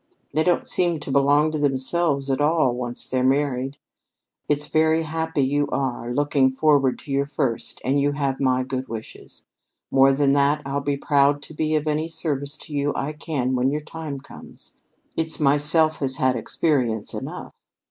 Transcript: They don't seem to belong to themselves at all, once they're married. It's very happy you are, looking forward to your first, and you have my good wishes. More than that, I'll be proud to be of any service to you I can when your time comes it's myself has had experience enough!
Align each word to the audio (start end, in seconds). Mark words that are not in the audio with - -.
They 0.33 0.43
don't 0.43 0.67
seem 0.67 0.99
to 1.01 1.11
belong 1.11 1.51
to 1.51 1.59
themselves 1.59 2.31
at 2.31 2.41
all, 2.41 2.73
once 2.73 3.07
they're 3.07 3.23
married. 3.23 3.77
It's 4.49 4.65
very 4.65 5.03
happy 5.03 5.43
you 5.43 5.67
are, 5.67 6.11
looking 6.11 6.51
forward 6.55 6.97
to 6.97 7.11
your 7.11 7.27
first, 7.27 7.79
and 7.85 8.01
you 8.01 8.13
have 8.13 8.39
my 8.39 8.63
good 8.63 8.87
wishes. 8.87 9.45
More 9.91 10.11
than 10.11 10.33
that, 10.33 10.63
I'll 10.65 10.81
be 10.81 10.97
proud 10.97 11.43
to 11.43 11.53
be 11.53 11.75
of 11.75 11.87
any 11.87 12.07
service 12.07 12.57
to 12.63 12.73
you 12.73 12.93
I 12.95 13.13
can 13.13 13.53
when 13.53 13.69
your 13.69 13.81
time 13.81 14.19
comes 14.21 14.75
it's 15.15 15.39
myself 15.39 15.97
has 15.97 16.15
had 16.15 16.35
experience 16.35 17.13
enough! 17.13 17.53